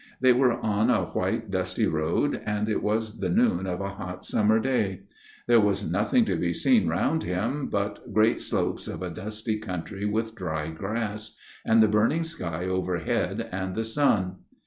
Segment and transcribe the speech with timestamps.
[0.19, 4.25] They were on a white dusty road, and it was the noon of a hot
[4.25, 5.01] summer day.
[5.45, 10.05] There was nothing to be seen round him, but great slopes of a dusty country
[10.07, 14.37] with dry grass; and the burning sky overhead, and the sun.